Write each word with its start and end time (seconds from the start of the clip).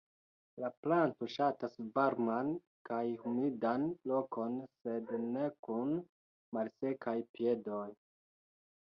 La 0.61 0.69
planto 0.85 1.27
ŝatas 1.33 1.75
varman 1.97 2.49
kaj 2.91 3.03
humidan 3.27 3.87
lokon, 4.15 4.59
sed 4.83 5.15
ne 5.31 5.47
kun 5.71 5.97
"malsekaj 6.59 7.19
piedoj". 7.39 7.89